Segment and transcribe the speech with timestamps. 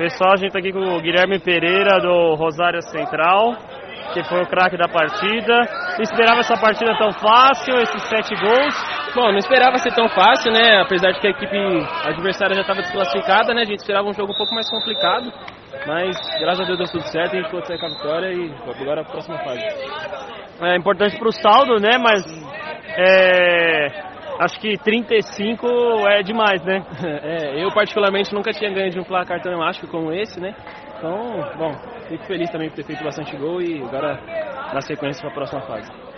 [0.00, 3.52] Pessoal, a gente está aqui com o Guilherme Pereira do Rosário Central,
[4.14, 5.54] que foi o craque da partida.
[5.92, 8.74] Não esperava essa partida tão fácil, esses sete gols.
[9.14, 10.80] Bom, não esperava ser tão fácil, né?
[10.80, 11.54] Apesar de que a equipe
[12.06, 13.60] adversária já estava desclassificada, né?
[13.60, 15.30] A gente esperava um jogo um pouco mais complicado.
[15.86, 19.02] Mas graças a Deus deu tudo certo, a gente sair com a vitória e agora
[19.02, 19.60] a próxima fase.
[20.62, 21.98] É importante para o saldo, né?
[21.98, 22.24] Mas
[22.96, 23.29] é,
[24.40, 25.66] acho que 35
[26.08, 26.82] é demais, né?
[27.22, 30.54] É, eu particularmente nunca tinha ganho de um placar tão elástico como esse, né?
[30.96, 31.72] Então, bom,
[32.08, 34.18] fico feliz também por ter feito bastante gol e agora
[34.72, 36.09] dar sequência para a próxima fase.